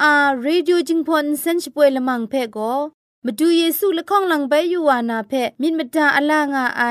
[0.00, 2.74] AWR Radio จิงพอนเซนช่วยละมังเพ่ก็
[3.24, 6.82] มาดูเยซูละข้องหลังใบยูวานาเพมินมตาอลางาไอ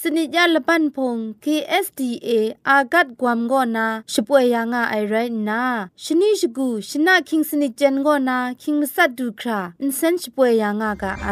[0.00, 2.30] สนิจยาละปันพง KSDA
[2.68, 5.14] อากัดกวมกอนาช่วยยังาไอไร
[5.48, 5.62] นา
[6.04, 11.28] ชนิชกูชนะคิงสนิจเจนกอนาคิงมัสัดดูคราอินเซนช่วยยังากาไอ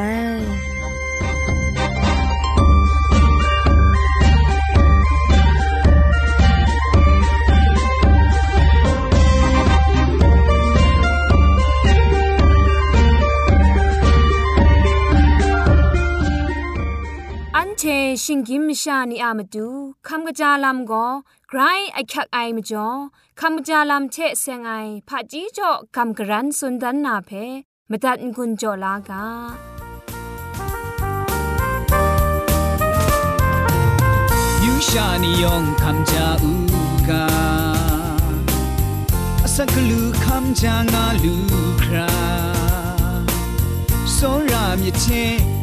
[17.80, 17.84] เช
[18.24, 19.68] ชิงกิมชานีอามาดู
[20.08, 21.06] คำกระจาลำก็
[21.50, 21.60] ไกร
[21.94, 22.88] ไอคักไอมาจ่อ
[23.40, 24.72] คำกระจาลำเชเซงไอ
[25.08, 27.30] ผาจีจ่อคำกระรันสุนดันนาเพ
[27.90, 29.26] มตัดกุญจ่อลากา
[34.64, 36.54] ยูชานียองคำจาอู
[37.08, 37.26] กา
[39.56, 41.36] สักลูคำจางาลู
[41.84, 42.14] ครา
[44.14, 44.20] โซ
[44.52, 45.06] รามิเช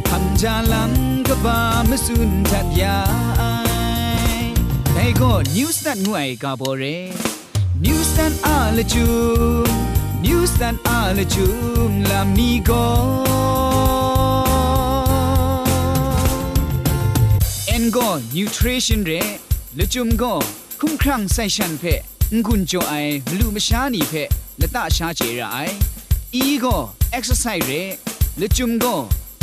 [0.09, 0.93] คำจาลัง
[1.29, 2.98] ก็ บามสุนทัดยา
[4.96, 6.84] ไอ้ก็นิวส์นั้นงวยกาบเร
[7.86, 9.08] นิวส์นั้นอาลจู
[10.26, 11.48] นิวส์นั้นอาลจู
[12.10, 12.86] ลามีก็
[17.68, 19.12] เอ็นก็นิวทริชั่นเร
[19.78, 20.34] ละจุมก็
[20.80, 21.84] คุ้มครั่งไซชันเพ
[22.46, 22.94] งุนโจไอ
[23.30, 24.14] มลูมชานีเพ
[24.62, 25.58] ละตาชาเจระไอ
[26.36, 26.76] อีก็
[27.12, 27.72] เอ็กซ์ไซส์เร
[28.40, 28.96] ละจุมก็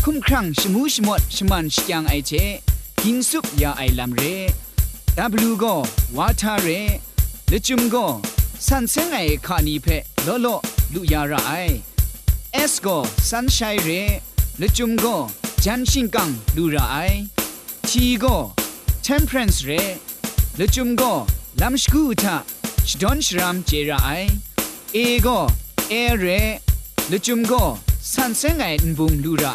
[0.06, 2.32] คุ้มครั่งชมูชมดชมันชยังไอเจ
[3.04, 4.22] กินซุปยาไอลำเร
[5.18, 5.76] ดับลูก็
[6.18, 6.68] วาทาเร
[7.52, 8.06] ละจุมก็
[8.68, 9.88] สันเซงไอคานีเพ
[10.24, 10.48] โลโล
[10.94, 11.52] ลุยาระไอ
[12.54, 12.98] เอสก็
[13.30, 13.90] สันชัยเร
[14.62, 15.16] ละจุมก็
[15.64, 16.96] จันชิงกังลูระไอ
[17.88, 18.36] ทีก็
[19.02, 19.72] เทมเพรนส์เร
[20.60, 21.12] ละจุมก็
[21.62, 22.36] ลำสกูทา
[22.88, 24.10] ชดอนชรามเจระไอ
[24.94, 25.38] เอก็
[25.90, 26.26] เอเร
[27.12, 27.64] ละจุมก็
[28.14, 29.46] สันเซงไงนบุงดูไร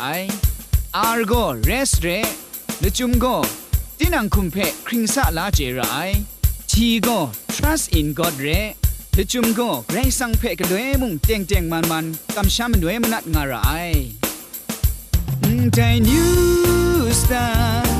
[0.96, 1.32] อาร์โก
[1.64, 2.08] เรสเร
[2.82, 3.26] ลจุมโก
[3.98, 4.56] ตินังคุมเพ
[4.86, 5.80] คริงซาลาเจไร
[6.70, 7.08] ทีโก
[7.54, 8.48] trust in God เร
[9.16, 12.04] ลจุมโกเกรซังเพกด้วยมุงเตียงเตียงมันมัน
[12.36, 13.54] กำช้ำด้วยมันนัดงาไร
[15.74, 15.78] ใจ
[16.08, 16.20] นิ
[17.00, 17.46] วสตา
[17.82, 17.92] ร์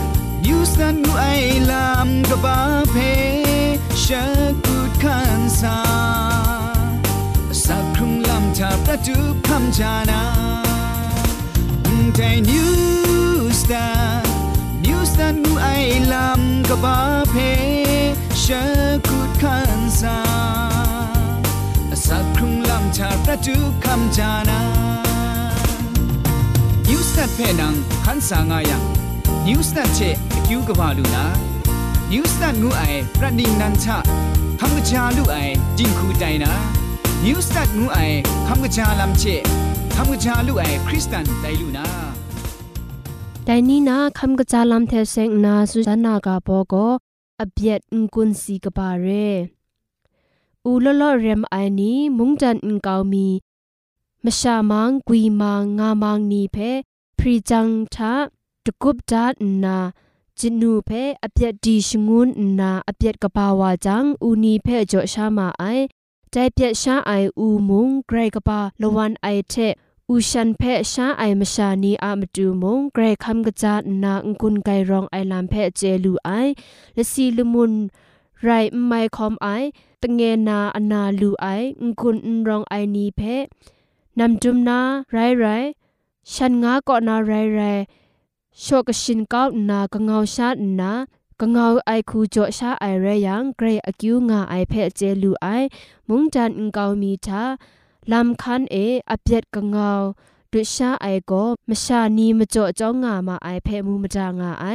[0.45, 1.25] นิวสตาร์งูไอ
[1.71, 2.59] ลามกบ้า
[2.91, 2.97] เพ
[4.05, 6.54] ชักกุดขันซาสักค
[8.65, 9.17] รุงลำทาประตู
[9.49, 10.23] คำจานา
[12.17, 12.71] ใจนิว
[13.61, 14.29] สตาร์
[14.85, 15.69] นิวสตาร์งูไอ
[16.13, 16.99] ลำกบ้า
[17.31, 17.35] เพ
[18.45, 20.19] ชักกุดขันซา
[22.07, 24.61] สักครุงลำทาประตูคำจานา
[26.89, 27.39] นิวสตาร์เพ
[37.27, 41.87] นิวสตาร์เชคิวกบ้าลูนานิวสตาร์งูไอประดิงนันทะคำกระจาลูไอจิงคูไดงูไอคำกระจาลำเชคำกระจาลูไอคริสตันไดลูนา
[43.45, 46.75] ไดนี่นาคำกระจาลำเทเซงนาสุจานากาโปโก
[47.41, 49.07] อเบียดงกุนสีกบาเร
[50.65, 53.29] อูลลอเรมไอนี้มุงจันอิงกาวมี
[54.25, 56.57] มชามังกวีมังงามังนีเพ
[57.19, 58.15] พรีจังทะ
[58.65, 59.79] ตกุบดาดนา
[60.39, 60.91] จินูเพ
[61.23, 62.29] อเปียดดีชงุน
[62.61, 65.65] นาอเปียดกบาวาจังอูนีเพจอชามาไอ
[66.37, 69.55] ใจเปียชาไออูมุงไกรกบาละวันไอเท
[70.09, 70.63] อูชันเพ
[70.93, 76.31] ชาไอมชานีอามตูมงไกรคำกะจานาองกุนไกรองไอลามเพเจลูไอ
[76.95, 77.73] และซีลมุน
[78.43, 78.49] ไร
[78.87, 79.47] ไม่คอมไอ
[80.03, 81.47] ตงเงนาอนาลูไอ
[81.81, 82.17] องกุน
[82.49, 83.21] รองไอนีเพ
[84.19, 84.79] นำจุมนา
[85.11, 85.47] ไรไร
[86.33, 87.61] ฉันงาเก็นาไรไร
[88.61, 90.93] โชกชินเก้านากะเงาชาดนา
[91.41, 95.47] กะเงาไอคูจ่อชาไอเรยังเกรอกิวงาไอเพเจลูไอ
[96.09, 97.43] มุงจันอิงกาวมีทา
[98.13, 98.77] ลำคันเอ
[99.11, 99.91] อเปียดกะเงา
[100.51, 101.33] ดุชาไอโก
[101.69, 104.67] มชานีมจ่อจ้องงามาไอเพมูมจางาไอ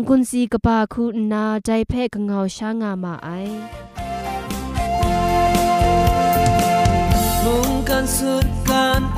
[0.00, 3.28] งกุนซีกะปาคูนาใจเพกะเงาชางามาไอ
[7.44, 9.17] มุงกันสุดกันล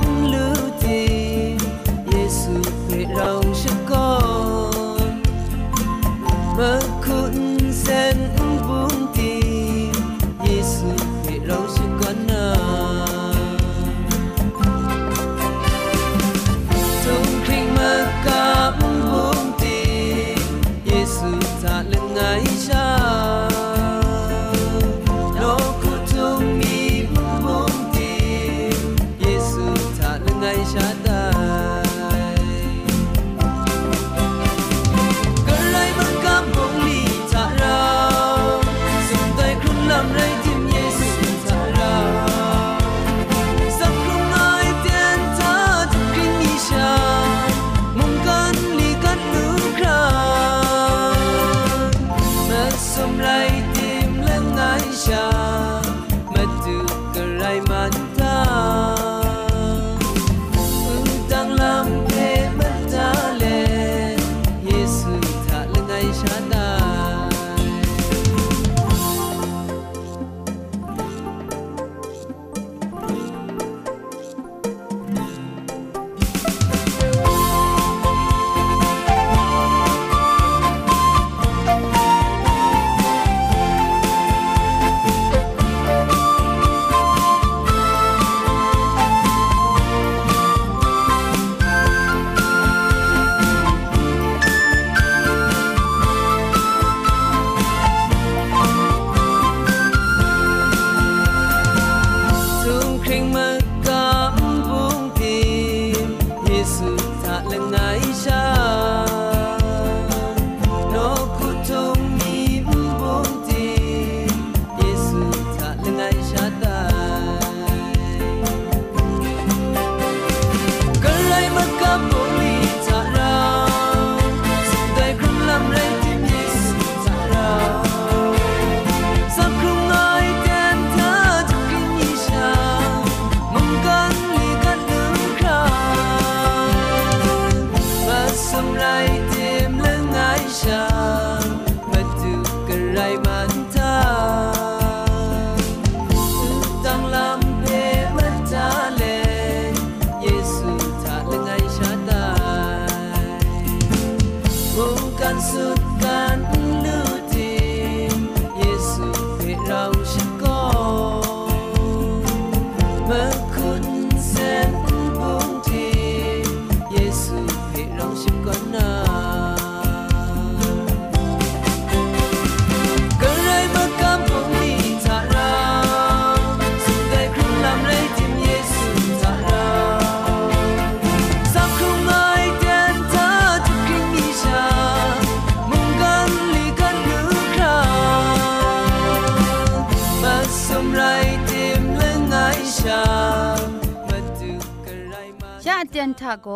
[195.67, 196.47] ยะเตียนทาโก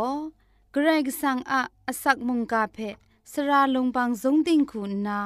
[0.72, 2.78] เกรกสังอะอสักมุงกาเพ
[3.32, 5.20] สราลงบางสงติงคุณนา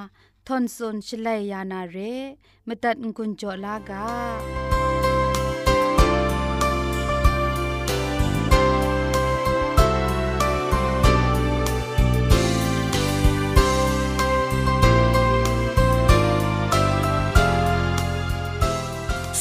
[0.47, 1.97] ทอนซนชลัยยานาเร
[2.67, 4.06] มตัดกุญจลากา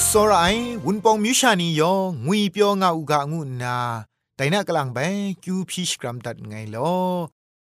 [0.10, 3.78] စောရိုင်ဝွန်ပောင်မြူရှာနီယောငွေပြောငါဥကငုနာ
[4.38, 5.08] တိုင်နာကလန်ပဲ
[5.44, 7.14] ကျူဖီရှ်ဂရမ်တတ်ငိုင်လော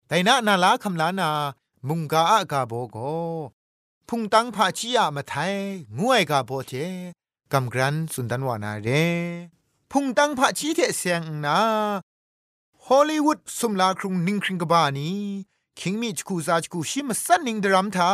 [0.10, 1.30] တိုင်နာနာလာခမလာနာ
[1.88, 3.30] မုန်ကာအကဘောကို
[4.08, 5.64] ဖုန်တန်းဖာချီယမထိုင်
[5.98, 6.94] ငွေကဘောတဲ့
[7.54, 8.90] กำกรันสุนดันวานาเร
[9.92, 11.60] พุงตังพะชีเทเสียงนา
[12.86, 15.12] ฮอลลีวูดสุมลาครุงนิงคริงกบานี
[15.80, 18.12] คิงมีจคูซาจคูชิมสันนิงดรัมทา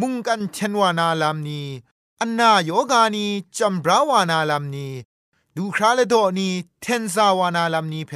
[0.00, 1.62] มุงกันเชนวานาลามนี
[2.23, 3.25] อันนาโยกานี
[3.57, 4.87] จัมบราวานาลามนี
[5.55, 6.49] ดูคราเลโดนี
[6.81, 8.11] เทนซาวานาลามนีเพ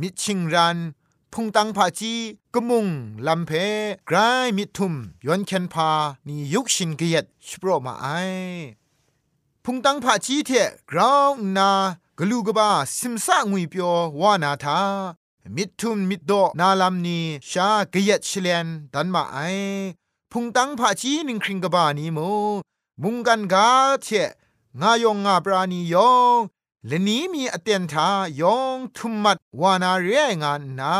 [0.00, 0.78] มิชิงรัน
[1.32, 2.14] พุงตังพาจี
[2.54, 2.86] กมุง
[3.26, 3.50] ลำเพ
[4.06, 4.16] ไกร
[4.56, 4.94] มิทุม
[5.26, 5.90] ยอนเคนพา
[6.26, 8.06] นียุกชินเกียดสโปรมาไอ
[9.64, 10.50] พุงตังผาจีเท
[10.90, 11.70] กราวนา
[12.18, 14.80] กลูกบาสิมซางวยเปียววานาทา
[15.56, 17.18] มิดทุมมิดโดนาลามนี
[17.50, 19.38] ชาเกะเย็ดชเลนดันมาไอ
[20.32, 22.20] พุงตังผาจีนิงคริงกบานีโม
[23.02, 23.68] มุงกันกา
[24.02, 24.06] เท
[24.80, 26.38] งายองงาปราณียอง
[26.86, 28.08] และนี้มีอเตียนทา
[28.40, 30.94] ยองทุมมัดวานาเรียงานนา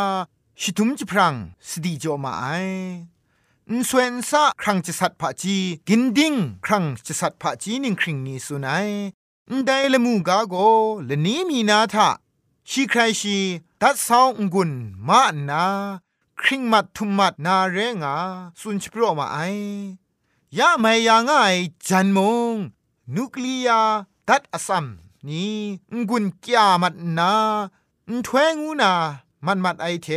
[0.61, 1.35] ชิทุมจิพรัง
[1.69, 2.45] สติจอมาไอ
[3.69, 5.57] อุนสวนซะครั้งจะสัตผาจี
[5.89, 8.89] กินดิ้งครั้งจะสัตผาจีนิ่งคริงนี้สุนัย
[9.51, 10.55] อุนไดละมูกาโก
[11.09, 12.09] ละนี้มีนาทะ
[12.71, 13.39] ชีใครชี
[13.81, 14.71] ดัดสาวองุน
[15.09, 15.65] มาอันนา
[16.41, 18.15] คริงมัดทุมมัดนาเรงา
[18.61, 19.39] สุนชโปรมาไอ
[20.59, 21.35] ยะไม่ยางไอ
[21.89, 22.19] จันม
[22.53, 22.55] ง
[23.15, 23.81] นุคลียา
[24.29, 24.87] ดัดอสัม
[25.29, 25.57] นี่
[25.91, 27.33] องกุนกยามัดนา
[28.09, 28.93] อุทเวงูนา
[29.47, 30.09] มันมัดไอเท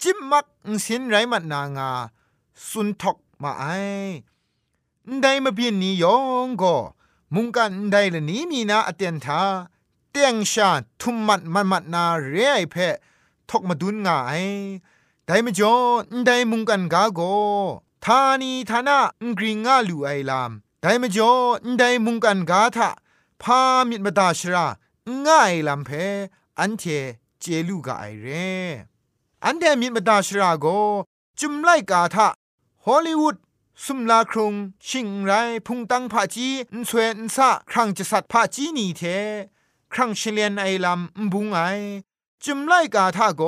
[0.00, 1.90] จิมมักอุสินไรมัดนางา
[2.68, 3.64] สุนทกมาไอ
[5.22, 6.76] ได้มาเบียนนี้ยองก็
[7.34, 9.42] มุงกันได้ละนี้มีนาอเตียนทา
[10.10, 10.70] เตียงชา
[11.00, 12.76] ทุมมัดมันมัดนาเรไอเพ
[13.48, 14.42] ทกมาดุนง่าย
[15.26, 15.74] ได้มจ่อ
[16.26, 17.20] ได้มุงกันกาโก
[18.06, 18.98] ทานีทานะ
[19.38, 21.32] กริงงาลูไอลามได้มจ่อ
[21.78, 22.90] ได้มุงกันกาทะ
[23.42, 24.66] พามิดมาตาชรา
[25.26, 25.90] ง่ายลำเพ
[26.58, 26.82] อันเท
[27.40, 28.26] เจลูกาไอเร
[29.44, 30.66] อันเทมิดมาตาชราโก
[31.40, 32.28] จุมไลกาทะ
[32.84, 33.36] ฮอลลีวูด
[33.84, 34.54] สุมลาครุง
[34.88, 35.32] ชิงไร
[35.66, 39.02] พุงตังผาจีนสวยนซะครั้งจะสัตผาจีนีเท
[39.92, 41.60] ครั้งเชลียนไอลำบุงไอ
[42.44, 43.42] จุมไลกาทาโก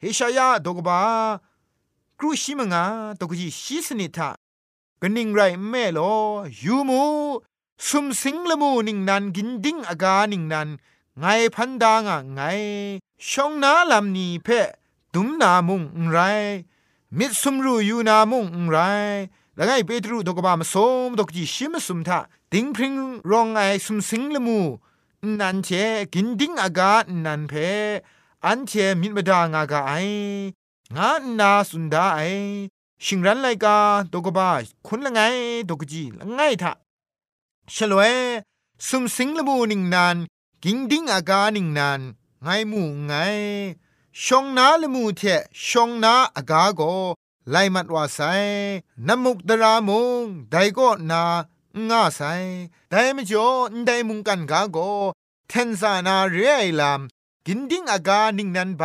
[0.00, 1.00] เฮชายาดกบา
[2.18, 2.84] กรูชิมงา
[3.20, 4.30] ตกจีชิสนิทะ
[5.02, 5.98] กนิงไรแม่โล
[6.62, 7.02] ยูมู
[7.86, 10.68] สุมสิงละมูนิงนันกินดิ้งอากานิงนัน
[11.18, 12.40] ไงพันดางะไง
[13.28, 14.68] ชองนาลำนีเพะ
[15.14, 16.18] ดุมนามุงไร
[17.18, 18.76] มิดสุมรูยูนามุงไร
[19.54, 20.74] แล้วไงเปตรูดกบามส
[21.06, 22.18] มดกจีชิมสุมทะ
[22.52, 22.94] ดิงพริง
[23.30, 24.58] รองไอสุมสิงละมู
[25.40, 25.68] นันเช
[26.12, 26.94] กินดิ้งอากา
[27.24, 27.52] นันเพ
[28.44, 29.92] อันเชมิดมดางากาไอ
[30.94, 32.20] งานาสุนดาไอ
[33.04, 33.76] ชิงรันไลกา
[34.12, 34.50] ดกบ้า
[34.86, 35.20] คุณละไง
[35.68, 36.72] ดกจีละไงทะ
[37.74, 38.14] ฉลวย
[38.86, 40.16] สุมสิงละมูนิงนาน
[40.64, 42.00] กิงดิ้งอากานิงนาน
[42.42, 43.12] ไงมูไง
[44.24, 45.22] ชงนาละมูเท
[45.66, 46.80] ชงนาอากาโก
[47.50, 48.20] ไลมัดว่าไซ
[49.06, 49.90] นมุกดราม
[50.22, 51.22] งไดก็นา
[51.88, 52.20] ง่าไซ
[52.90, 53.48] ไดมจ่อ
[53.86, 54.78] ไดมุงกันกาโก
[55.48, 57.00] เทนซานาเรไอลาม
[57.46, 58.82] กินดิ้งอากานิ่งนันไป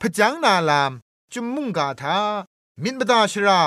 [0.00, 0.92] พจังนาลาม
[1.32, 2.18] จุมมุงกาทา
[2.82, 3.62] มินบดาชรา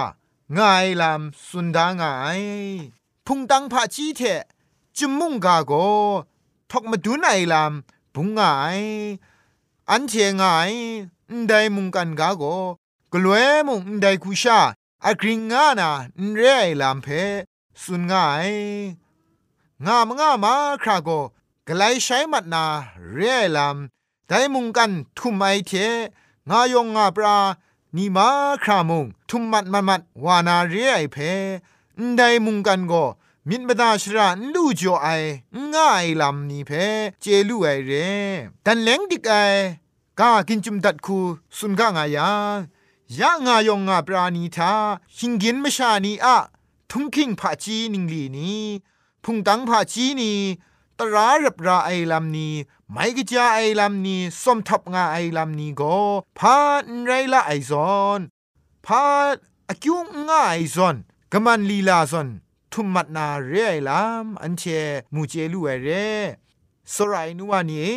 [0.57, 2.41] ง่ายลามสุนดางาย
[3.25, 4.21] พุงตังพะจีเท
[4.97, 5.73] จุมมุงกาโก
[6.69, 7.73] ทอกมาดูไอลาม
[8.13, 8.81] บุงง่าย
[9.89, 10.71] อันเชง่าย
[11.47, 12.43] ได้มุงกันกาโก
[13.13, 13.37] กลัว
[13.67, 14.59] มุงไดคุชา
[15.05, 15.89] อะกริงงานา
[16.35, 17.07] เรไอลามเพ
[17.81, 18.49] สุนง่าย
[19.85, 20.53] งามงามา
[20.83, 21.09] คราโก
[21.67, 22.63] กไลใช้มัดนา
[23.13, 23.77] เรไอลาม
[24.27, 25.71] ได้มุงกันทุมไอเท
[26.51, 27.37] งายงงาปรา
[27.95, 28.27] นีมา
[28.63, 31.17] ครามุงทุมมัดมัดมัดวานาเรียไอเพ
[32.15, 32.93] ไดมุงกันโก
[33.49, 35.07] มินบดาชราลู่จ่อไอ
[35.73, 36.71] ง่ายลำนี้เพ
[37.21, 37.91] เจลู่ไอเร
[38.65, 39.33] ดันเล้งดิกไอ
[40.19, 41.19] กากินจุมดัดคู
[41.57, 42.29] สุนกางายา
[43.19, 44.71] ยะงายองงาปราณีทา
[45.17, 46.37] หิงกินมชานีอะ
[46.91, 48.51] ทุงคิงผาจีนิงลีนี
[49.23, 50.33] พุงตังผาจีนี
[50.99, 52.53] ตรารับราไอลำนี้
[52.93, 55.97] ไม่กจาไอลำนี้สมทับงาไอลำนี้ก็
[56.39, 56.57] พา
[57.05, 58.19] ไรละไอซอน
[58.85, 59.03] พา
[59.69, 60.95] อคิวงาไอซอน
[61.31, 62.27] กมันลีลาซอน
[62.71, 64.63] ทุมมัดนาเรไอลำอันเช
[65.13, 65.89] มูเจลูเอเร
[66.93, 67.95] สรายนัวนี้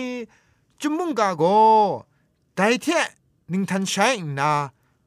[0.81, 1.45] จุมุงกาโก
[2.55, 2.87] ไดเท
[3.53, 4.09] นิงทันใช้
[4.39, 4.53] นา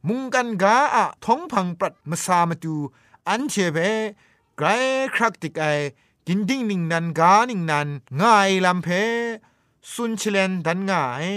[0.08, 2.76] มุงกันกาอะท้องพังปรัดมาสามาดู
[3.28, 3.78] อันเชเบ
[4.58, 4.68] ไกร
[5.16, 5.66] ครักติกไอ
[6.28, 7.88] กินดิ้งนิงนันกานิงนัน
[8.22, 8.88] ง่ายลำเพ
[9.92, 11.28] สุนเชลนดันง่าย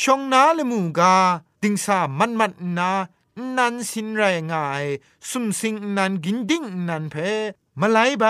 [0.00, 1.14] ชงนาเลมูกา
[1.62, 2.90] ดิงสามันมันนา
[3.56, 4.84] นันสินไรง่าย
[5.28, 7.14] สุมสิงนันกินดิ้งนันเพ
[7.80, 8.24] มาไลไป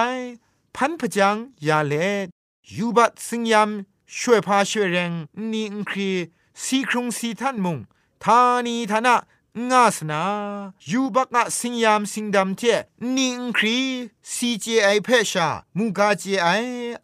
[0.74, 1.36] พันพจัง
[1.66, 1.94] ยาเล
[2.76, 5.12] ยูบัดสิงยำช่วยพาช่วยแรง
[5.52, 6.10] นี่อังครี
[6.62, 7.78] สีครุงสีท่านมุง
[8.24, 9.16] ทานีทานะ
[9.70, 10.22] งาสนา
[10.90, 12.62] ยูบักงะสิงยามสิงดำเท
[13.16, 13.78] นิงครี
[14.32, 16.48] ซีเจไอเพชามุกาเจไอ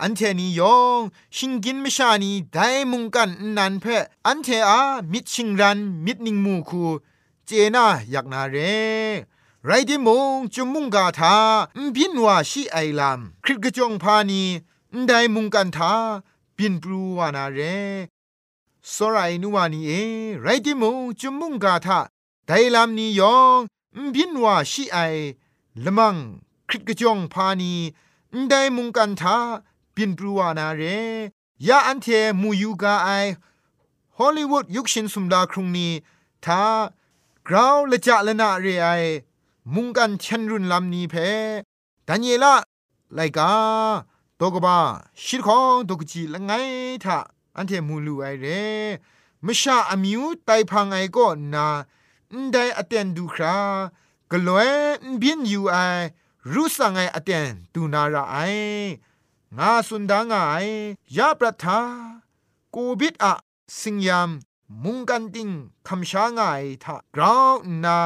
[0.02, 1.00] อันเทนียอง
[1.36, 2.58] ชิงกินมชานีได
[2.90, 3.84] มุงกันนันเพ
[4.26, 4.80] อันเทอา
[5.12, 6.84] มิดชิงรันมิดนิงมูคู
[7.46, 8.56] เจนาอยากนาเร
[9.66, 11.36] ไรดิมงจุมุงกาทา
[11.94, 14.42] บินว่าชีไอลามคริกจงพานี
[15.06, 15.92] ไดมุงกันทา
[16.56, 17.58] บินปรูวานาเร
[18.92, 19.90] สรายนัวนีเอ
[20.42, 22.00] ไรดิมงจุมุงกาทา
[22.52, 23.60] ไดลามนียอง
[24.14, 24.98] บินว่าชีไอ
[25.84, 26.16] ละมัง
[26.68, 27.74] คริกจองพานี
[28.48, 29.36] ได้มุงกันทา
[29.94, 30.82] บินปรูวานาเร
[31.68, 32.06] ยาอันเท
[32.40, 33.08] มูยูกาไอ
[34.18, 35.92] ฮอลลีวูดยุคชินสุมดาครุงนี้
[36.44, 36.62] ทา
[37.48, 38.86] กราวละจะละนาเรไอ
[39.74, 41.14] มุงกันเชนรุนลำนี้เพ
[42.06, 42.54] ดันเยละ
[43.14, 43.52] ไลกา
[44.40, 44.78] ตกบ้า
[45.24, 46.52] ชิดของตกจีละไง
[47.04, 47.18] ทะ
[47.56, 48.46] อันเทมูลูไอเร
[49.44, 51.66] มชาอมิวไตพังไอก็นา
[52.32, 53.58] นได้อเตนดูครา
[54.30, 54.70] กลวย
[55.22, 55.76] บินอยู่ไอ
[56.52, 58.36] รู้สังไออเตนตูนาราไอ
[59.58, 60.56] งาสุนดางไอ
[61.16, 61.80] ยาประทา
[62.74, 63.32] กูบิดอะ
[63.80, 64.30] สิงยาม
[64.82, 65.50] มุงกันติง
[65.86, 66.42] คำช้างไอ
[66.84, 67.96] ทากราวนา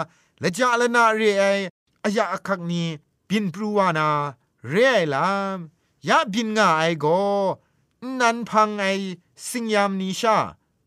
[0.41, 1.45] และจาละนาเรไอ
[2.05, 2.89] อายาคักนี้
[3.29, 4.09] บินปรูวานา
[4.69, 5.59] เรไอลาม
[6.09, 7.07] ยาบินงาไอโก
[8.21, 8.87] นันพังไอ
[9.49, 10.37] สิงยามนิชา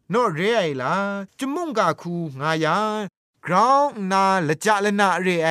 [0.10, 0.94] โนเรไอลา
[1.40, 2.78] จมุงกาคูงายา
[3.48, 5.50] กราวนาละจะละนาเรไอ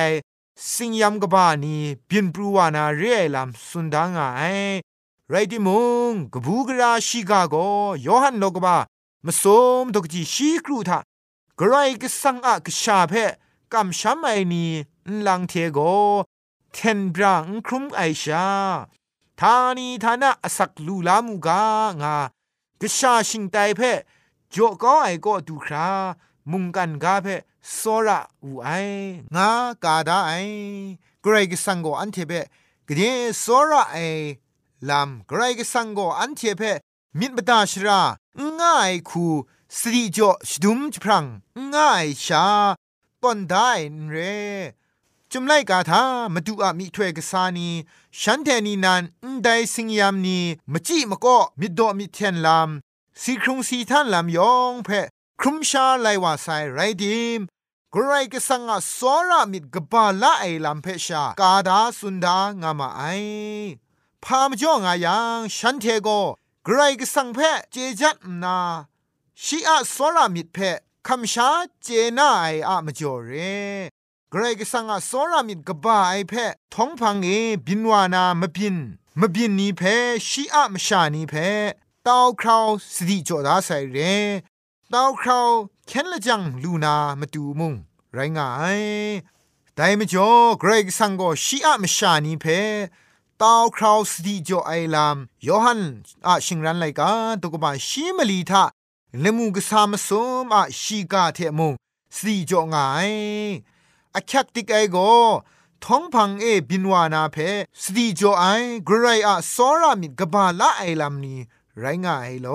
[0.73, 1.75] สิงยามกบานี
[2.09, 4.43] บินปรูวานาเรไอลามสุนดางไอ
[5.29, 5.69] ไรดิม
[6.09, 7.55] งกบูกราชิกาโก
[8.05, 8.77] ยอหันโลกบา
[9.25, 9.43] มส
[9.81, 10.99] มดกจีชีครูทา
[11.59, 13.13] กรายกสังอะกชาเพ
[13.73, 14.65] กัมชัมไอนี
[15.25, 15.79] ลังเทโก
[16.73, 18.47] เทนบรังครุมไอชา
[19.39, 21.63] ทานีทานะอสักลูลามูกา
[22.01, 22.15] งา
[22.81, 23.81] กชาชิงไตเพ
[24.53, 25.89] จ่อก็ไอก็ดูครา
[26.51, 27.27] มุงกันกาเพ
[27.75, 28.69] โซระอูไอ
[29.35, 29.49] งา
[29.83, 30.31] กาดาไอ
[31.25, 32.31] กรกสังโกอันเทเบ
[32.87, 33.01] กเด
[33.39, 33.97] โซระไอ
[34.89, 36.61] ลำกรกสังโกอันเทเบ
[37.19, 38.01] มิดบดาชรา
[38.59, 39.25] ง่ายคู
[39.77, 41.25] สรีจอชดุมจพรัง
[41.73, 42.45] ง่ายชา
[43.21, 43.71] ปอนได้
[44.09, 44.15] เร
[45.31, 46.01] จุมไลกาทา
[46.33, 47.69] มาดูอะมีถ้วยกษานี
[48.19, 49.03] ฉันแทนีนัน
[49.43, 50.39] ได้สิงยามนี
[50.71, 52.69] มจิมก็มิดดอมิเทนลาม
[53.21, 54.89] สีครุงสีท่านลามยองเพ
[55.41, 57.39] ครุมชาไลว่าไซไรดิม
[57.93, 63.03] กรายกสังอะสอรามิดกบาละไอลามเพชากาดาสุนดางามาไอ
[64.23, 66.09] พามจ่องายังฉันเทโก
[66.67, 67.39] กรายกสังเพ
[67.71, 68.59] เจจัดนา
[69.43, 70.57] ชีอะสอรามิดเพ
[71.07, 71.49] คำชา
[71.83, 73.31] เจนาไออะมจ่อเร
[74.33, 76.33] กรกสังอะสอรามิดกบ้าไอเพ
[76.73, 77.29] ท้องพังเอ
[77.65, 78.75] บินวานามบิน
[79.19, 79.81] มบินนี้เพ
[80.27, 81.33] ชีอะมชานี้เพ
[82.07, 83.97] ตาวคราวสติจดาใส่เร
[84.93, 85.49] ตาวคราว
[85.87, 87.73] เคนละจังลูนามาดูมุง
[88.13, 88.81] ไรงาย
[89.75, 90.29] แต่มจ่อ
[90.59, 92.45] เกรกสังก็ชีอะมชานีเพ
[93.41, 95.17] ตาวคราวสติจอไอลาม
[95.47, 95.81] ยอหัน
[96.27, 98.63] อะชิงรันไลกาตุกบาชีมลีทา
[99.19, 100.09] เลมูกสามส
[100.43, 101.73] มอะชีกาเทมุง
[102.15, 103.11] สติจองาย
[104.15, 104.97] อคักติกไอโก
[105.83, 107.37] ท้องพังเอบินวานาเพ
[107.81, 108.45] สตีโจไอ
[108.87, 111.35] กรไรอะสอรามิดกบาละไอลัมนี
[111.79, 112.47] ไรงายโล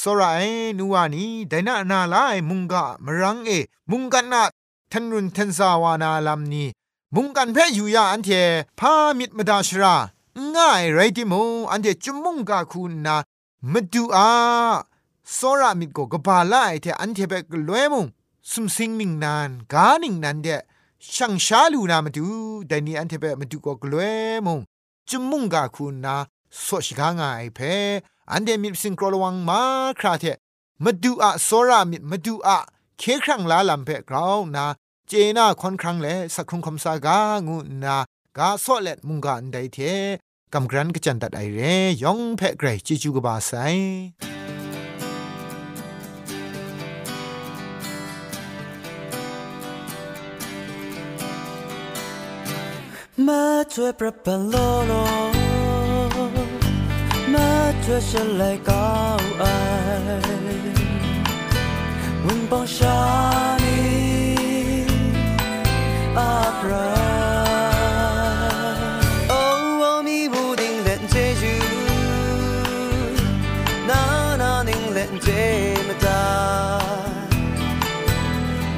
[0.00, 0.42] สราไอ
[0.78, 3.50] นัวนี้ไดนานาลาไอมุงกะมรังเอ
[3.90, 4.42] มุงกันนา
[4.92, 6.64] ทันรุนทันซาวานาลัมนี
[7.14, 8.30] มุงกันเพอยู่ยาอันเท
[8.78, 9.94] พามิดมดาชรา
[10.54, 11.32] ง่ายไรติโม
[11.70, 13.16] อันเทจุมุงกะคุณนา
[13.72, 14.28] มดูอา
[15.36, 18.06] สรามิดโกกบาละไอเทอันเทเปกลวยมุง
[18.50, 20.48] สุมสิงนิงนานกานิงนันเด
[21.14, 22.26] ช่างชาลูนามาดู
[22.66, 24.04] แต่นี่อันเทเปมาดูก็กลัว
[24.46, 24.58] มง
[25.08, 26.16] จุมุงกาคุณนา
[26.64, 27.60] สวชกางายเพ
[28.32, 29.62] อันเดมิสิงกรลวังมา
[30.00, 30.24] คราเท
[30.84, 32.58] มาดูอะโซรามิมาดูอะ
[32.98, 34.66] เคครั้งลาลัมเพกราวนา
[35.08, 37.96] เจนาคอนครั้งเลสักครุงคำสากางูนา
[38.36, 39.78] กาโซเลตมุงกาอันไดเท
[40.52, 41.60] กำกรันกจันตัดไอเร
[42.02, 43.52] ยองเพะเกรจิจูกบาไซ
[53.26, 54.54] มาช่วยประปันโล
[54.86, 54.92] โล
[57.86, 58.72] 却深来告
[59.38, 59.46] 哀，
[62.26, 62.84] 问邦沙
[63.60, 64.84] 尼
[66.16, 66.20] 阿
[66.68, 66.74] 来，
[69.28, 71.60] 哦，我迷雾顶恋着你，
[73.86, 76.80] 那那顶恋着你那。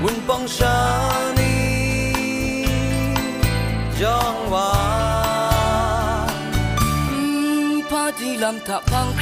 [0.02, 1.37] 问邦沙。
[8.48, 9.12] Party lam ta pang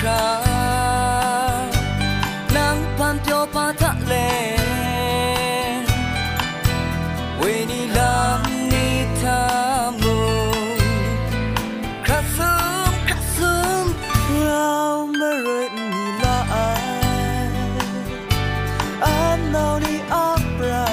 [2.54, 4.28] nang pan pyo pa ta le
[7.40, 8.86] we ni lam ni
[9.22, 9.40] ta
[10.00, 10.18] mo
[12.06, 13.86] krasum krasum
[14.46, 16.36] rao ma re ni la
[16.66, 16.84] ai
[19.14, 19.94] an now ni
[20.28, 20.86] opera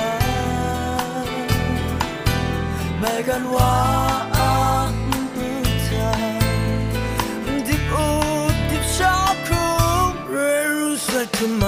[3.00, 4.12] ไม่
[11.34, 11.63] รู้สึกขึ้นม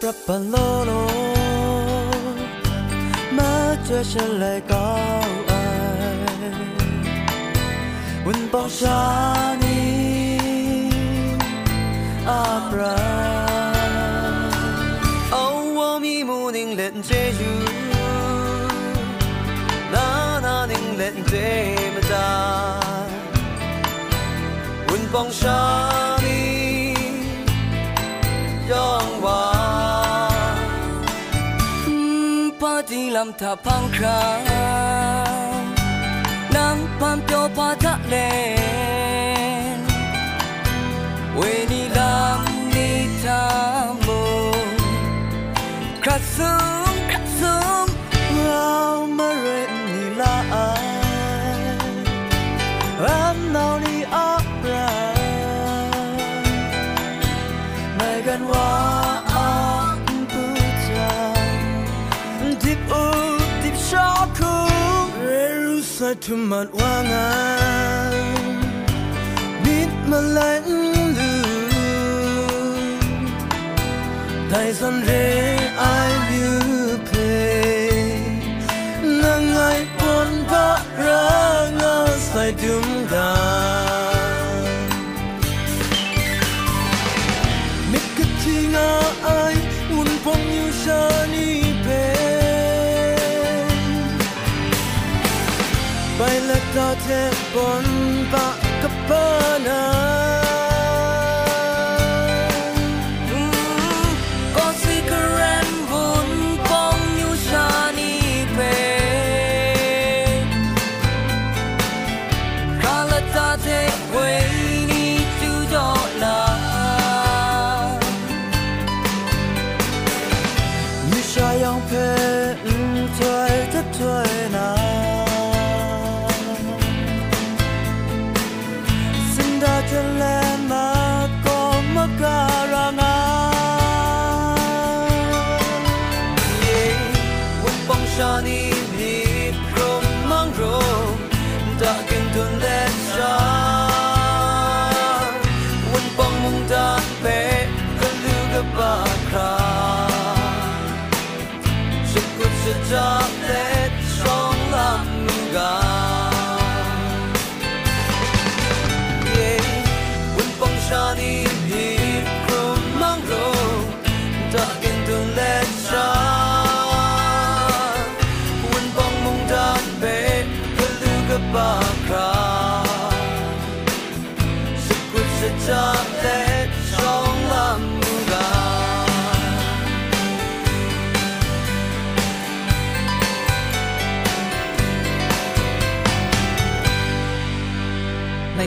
[0.00, 0.54] ช่วยปรับปะโล
[0.86, 0.92] โล
[3.36, 3.52] มา
[3.86, 4.86] ช่วยฉันเลยก็
[5.46, 5.52] ไอ
[8.24, 9.00] วันปองชา
[9.62, 9.78] นี
[12.28, 12.58] อา
[33.18, 34.40] ลำทาพังคราง
[36.56, 38.14] นางพันเปียวปาทะเล
[66.28, 67.12] รุสัทุมันว่าง
[96.18, 97.84] Vai la ta thế bon
[98.32, 98.46] ba
[98.82, 100.17] ka pa na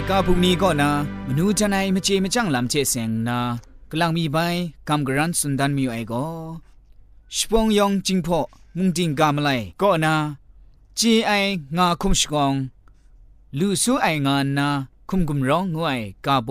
[0.08, 0.90] กาพุงนี้ก็นะ
[1.26, 3.38] มนูจันไอมเจมจังลำเจเซงนา
[3.90, 4.38] กลังมีใบ
[4.88, 6.26] กำกรันสุนดันมีไอก็
[7.36, 8.40] ชปองยองจิงพอ
[8.76, 9.50] มุงจิงกามไล
[9.82, 10.14] ก็นะ
[10.96, 11.32] เจไอ
[11.76, 12.52] งาคุมชกอง
[13.58, 14.68] ลูซูไองานนา
[15.08, 16.50] คุมกุมร้องงวยกาโบ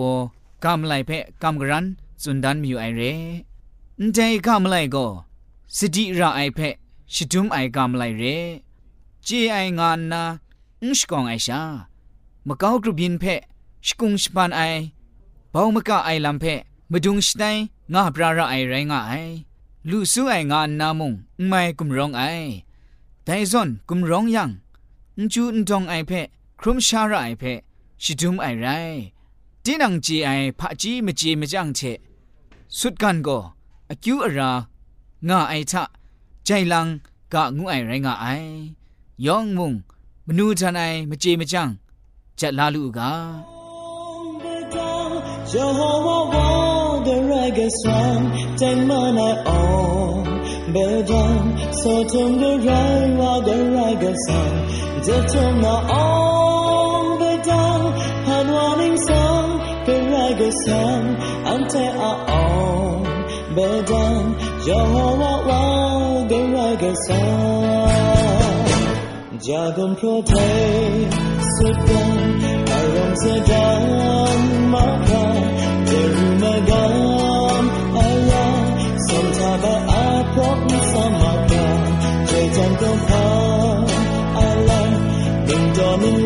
[0.64, 1.10] กามไลเพ
[1.42, 1.84] กำกรัน
[2.22, 3.02] สุนดันมีไอเร
[4.00, 5.06] นใจกามไลก็
[5.76, 6.58] สติระไอเพ
[7.14, 8.24] ชิดุมไอกามไลเร
[9.24, 10.22] เจไองานนา
[10.82, 11.62] อุชกองไอชา
[12.47, 13.25] มะกาวกรุบินเพ
[13.85, 14.61] ชกุงสปานไอ
[15.53, 16.45] บ่าวมะกะไอลำเพ
[16.91, 17.43] มดุงสไต
[17.93, 19.13] งาปราระไอไรงาไอ
[19.89, 21.13] ลูซูไองานนามุง
[21.47, 22.23] ไม่กุมร้องไอ
[23.25, 24.49] ไดซอนกุมร้องยัง
[25.19, 26.11] นจูนดองไอเพ
[26.59, 27.43] ครุมชาระไอเพ
[28.03, 28.67] ชิดุมไอไร
[29.63, 31.79] ตีนังจีไอพะจีมจีมจังเช
[32.77, 33.37] สุดกันก็
[33.89, 34.51] อคิวอรา
[35.29, 35.83] งาไอทะ
[36.45, 36.87] ใจลัง
[37.33, 38.25] กะงูไอไรงาไอ
[39.25, 39.73] ยองมุง
[40.27, 41.69] มนูทันไอมะจีมะจัง
[42.40, 43.12] จีมจัง จะลาลูกา
[45.52, 46.48] Jehovah wa
[47.06, 48.22] the reggae song
[48.58, 50.24] ten mana on
[50.74, 51.42] bedan
[51.80, 54.56] so tum the rai wa the reggae song
[55.06, 57.80] the tum na on bedan
[58.28, 59.48] han warning song
[59.86, 61.04] the reggae song
[61.54, 63.00] ante a on
[63.56, 64.24] bedan
[64.66, 65.62] Jehovah wa
[66.30, 68.66] the reggae song
[69.46, 72.19] Jagan protect sedang
[72.71, 74.39] Alam sedang
[74.71, 75.25] maka
[75.83, 76.85] Derumada
[77.99, 78.55] ayah
[79.09, 81.67] Samtaba apok samaka
[82.31, 82.95] Jaitan kau
[84.39, 84.89] alam
[85.49, 86.20] Mendomin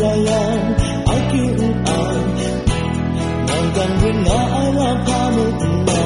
[0.00, 0.74] rayang
[1.06, 2.16] Ai kiên ai
[3.48, 6.02] Nàng càng ngã ra pha một mà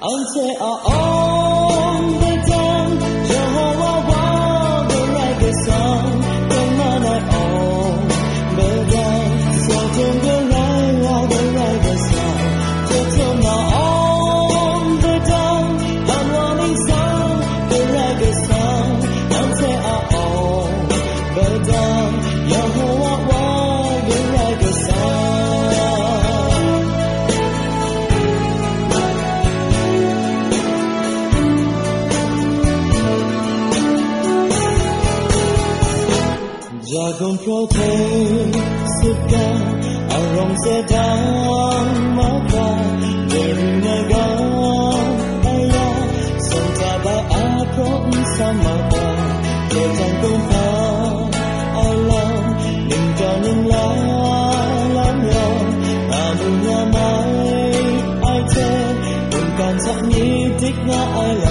[0.00, 0.99] Anh sẽ ở
[47.84, 48.02] khóc
[48.38, 48.88] sa mạc
[49.74, 51.10] để trong cơn gió
[51.74, 52.24] ai lo
[52.90, 53.86] đừng cho những lá
[54.94, 55.72] lắm lòng
[56.10, 57.72] ta buồn nhà mãi
[58.22, 58.94] ai chơi
[59.32, 61.49] buồn cảm giác như thích ngã ai là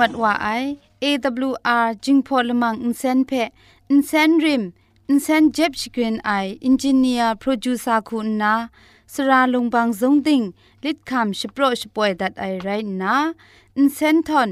[0.00, 0.48] มัดว่าไอ
[1.02, 3.32] AWR จิงพอลมังอินเซนเพ
[3.90, 4.62] อินเซนริม
[5.08, 6.30] อินเซนเจ็บชกรีนไอ
[6.64, 8.54] อินจิเนียร์โปรดิวซาคุณนา
[9.12, 10.42] สราลงบางซงติง
[10.84, 12.68] ลิดคำชโปรชป่วยดัดไอไร
[13.02, 13.14] นา
[13.76, 14.48] อินเซนทอน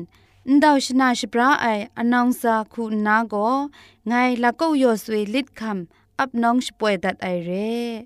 [0.48, 1.66] อินดาวชนาชปราไอ
[1.98, 3.34] อนองซาคุณนาโก
[4.08, 7.88] ไงละก็ยอสวยลิดคำอับน้องชป่วยดัดไอเร่